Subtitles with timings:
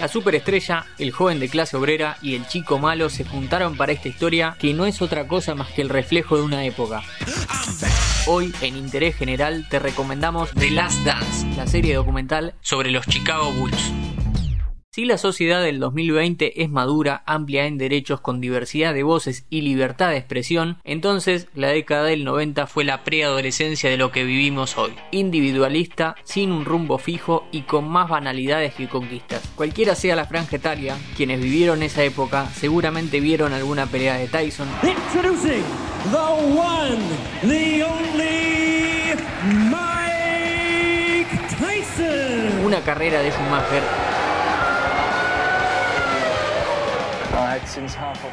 [0.00, 4.08] La superestrella, el joven de clase obrera y el chico malo se juntaron para esta
[4.08, 7.02] historia que no es otra cosa más que el reflejo de una época.
[8.26, 13.50] Hoy, en Interés General, te recomendamos The Last Dance, la serie documental sobre los Chicago
[13.52, 14.03] Bulls.
[14.94, 19.62] Si la sociedad del 2020 es madura, amplia en derechos con diversidad de voces y
[19.62, 24.78] libertad de expresión, entonces la década del 90 fue la preadolescencia de lo que vivimos
[24.78, 24.92] hoy.
[25.10, 29.42] Individualista, sin un rumbo fijo y con más banalidades que conquistas.
[29.56, 34.68] Cualquiera sea la franja etaria, quienes vivieron esa época seguramente vieron alguna pelea de Tyson.
[34.84, 35.64] Introducing
[36.12, 36.18] the
[36.56, 37.02] one,
[37.42, 39.14] the only
[39.72, 41.26] Mike
[41.58, 42.64] Tyson.
[42.64, 44.03] Una carrera de Schumacher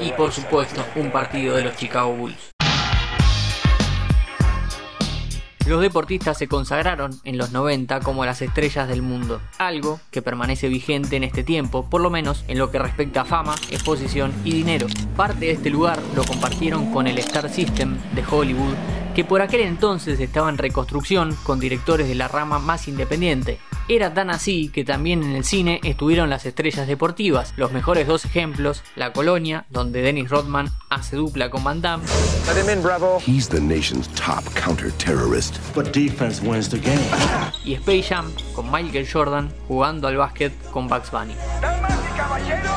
[0.00, 2.54] y por supuesto un partido de los Chicago Bulls.
[5.66, 10.68] Los deportistas se consagraron en los 90 como las estrellas del mundo, algo que permanece
[10.68, 14.52] vigente en este tiempo, por lo menos en lo que respecta a fama, exposición y
[14.52, 14.88] dinero.
[15.16, 18.74] Parte de este lugar lo compartieron con el Star System de Hollywood,
[19.14, 24.14] que por aquel entonces estaba en reconstrucción con directores de la rama más independiente, era
[24.14, 27.52] tan así que también en el cine estuvieron las estrellas deportivas.
[27.56, 32.04] Los mejores dos ejemplos, La Colonia, donde Dennis Rodman hace dupla con Van Damme.
[33.26, 35.58] He's the nation's top counter-terrorist.
[35.74, 37.00] But defense wins the game.
[37.64, 41.34] Y Space Jam con Michael Jordan jugando al básquet con Bugs Bunny.
[41.60, 42.70] Damas y caballeros,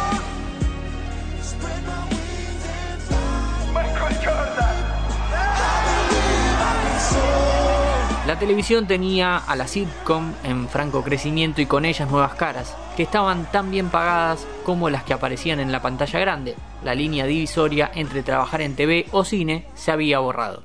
[8.28, 13.03] La televisión tenía a la sitcom en franco crecimiento y con ellas nuevas caras, que
[13.03, 16.55] estaban tan bien pagadas como las que aparecían en la pantalla grande.
[16.83, 20.64] La línea divisoria entre trabajar en TV o cine se había borrado.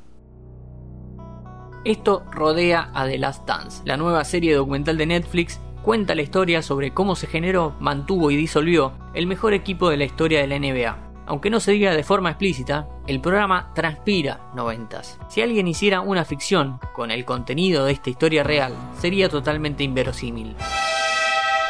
[1.84, 6.62] Esto rodea a The Last Dance, la nueva serie documental de Netflix cuenta la historia
[6.62, 10.58] sobre cómo se generó, mantuvo y disolvió el mejor equipo de la historia de la
[10.58, 15.18] NBA, aunque no se diga de forma explícita, el programa transpira noventas.
[15.28, 20.56] Si alguien hiciera una ficción con el contenido de esta historia real, sería totalmente inverosímil.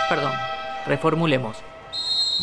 [0.08, 0.32] Perdón,
[0.86, 1.56] reformulemos.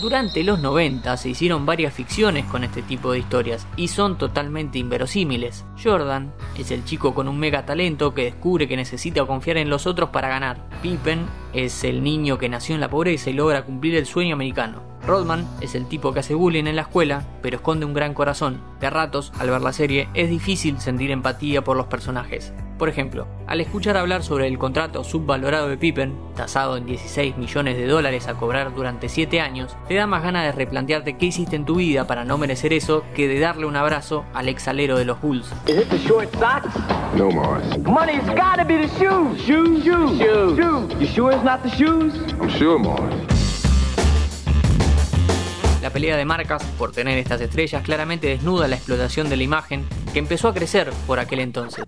[0.02, 4.80] Durante los 90 se hicieron varias ficciones con este tipo de historias y son totalmente
[4.80, 5.66] inverosímiles.
[5.82, 9.88] Jordan es el chico con un mega talento que descubre que necesita confiar en los
[9.88, 10.70] otros para ganar.
[10.82, 14.89] Pippen es el niño que nació en la pobreza y logra cumplir el sueño americano.
[15.10, 18.62] Rodman es el tipo que hace bullying en la escuela, pero esconde un gran corazón.
[18.80, 22.54] De ratos, al ver la serie, es difícil sentir empatía por los personajes.
[22.78, 27.76] Por ejemplo, al escuchar hablar sobre el contrato subvalorado de Pippen, tasado en 16 millones
[27.76, 31.56] de dólares a cobrar durante 7 años, te da más ganas de replantearte qué hiciste
[31.56, 35.06] en tu vida para no merecer eso que de darle un abrazo al exalero de
[35.06, 35.52] los Bulls.
[37.16, 37.80] No, Mars.
[37.80, 39.42] Money's gotta be the shoes.
[39.42, 40.58] Shoes, shoes, shoes.
[40.58, 40.94] shoes.
[41.00, 42.14] You sure it's not the shoes?
[42.40, 43.39] I'm sure, Mars.
[45.82, 49.86] La pelea de marcas por tener estas estrellas claramente desnuda la explotación de la imagen
[50.12, 51.86] que empezó a crecer por aquel entonces.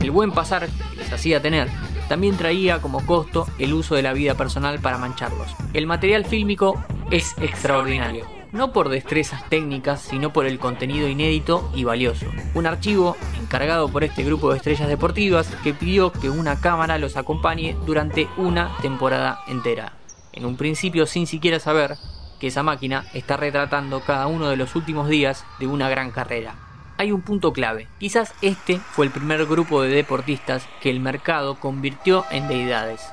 [0.00, 1.68] El buen pasar que les hacía tener
[2.08, 5.48] también traía como costo el uso de la vida personal para mancharlos.
[5.72, 11.84] El material fílmico es extraordinario, no por destrezas técnicas, sino por el contenido inédito y
[11.84, 12.26] valioso.
[12.54, 17.16] Un archivo encargado por este grupo de estrellas deportivas que pidió que una cámara los
[17.16, 19.94] acompañe durante una temporada entera.
[20.32, 21.96] En un principio sin siquiera saber
[22.42, 26.56] que esa máquina está retratando cada uno de los últimos días de una gran carrera
[26.98, 27.88] hay un punto clave.
[27.98, 33.12] Quizás este fue el primer grupo de deportistas que el mercado convirtió en deidades.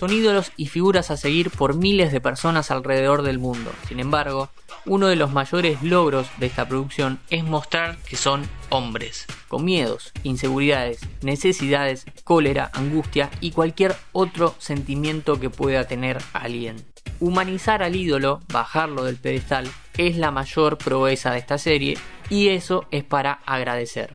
[0.00, 3.70] Son ídolos y figuras a seguir por miles de personas alrededor del mundo.
[3.86, 4.48] Sin embargo,
[4.86, 10.14] uno de los mayores logros de esta producción es mostrar que son hombres, con miedos,
[10.22, 16.82] inseguridades, necesidades, cólera, angustia y cualquier otro sentimiento que pueda tener alguien.
[17.20, 21.98] Humanizar al ídolo, bajarlo del pedestal, es la mayor proeza de esta serie
[22.30, 24.14] y eso es para agradecer.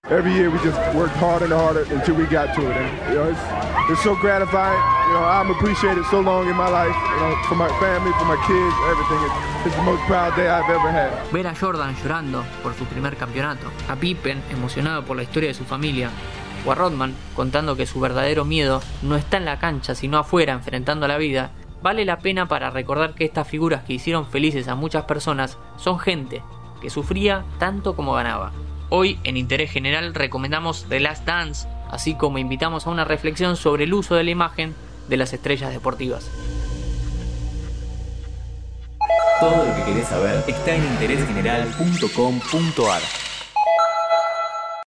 [3.90, 4.80] It's, so gratifying.
[5.08, 8.26] You know, I'm appreciated so long in my life, you know, for my family, for
[8.26, 9.20] my kids, everything.
[9.26, 11.12] It's, it's the most proud day I've ever had.
[11.32, 15.54] Ver a Jordan llorando por su primer campeonato, a Pippen emocionado por la historia de
[15.54, 16.10] su familia,
[16.66, 20.54] o a Rodman contando que su verdadero miedo no está en la cancha sino afuera
[20.54, 21.52] enfrentando la vida,
[21.82, 26.00] vale la pena para recordar que estas figuras que hicieron felices a muchas personas son
[26.00, 26.42] gente
[26.82, 28.52] que sufría tanto como ganaba.
[28.90, 33.86] Hoy en Interés General recomendamos The Last Dance, así como invitamos a una reflexión sobre
[33.86, 34.76] el uso de la imagen
[35.08, 36.30] de las estrellas deportivas.
[39.40, 43.02] Todo lo que querés saber está en interésgeneral.com.ar.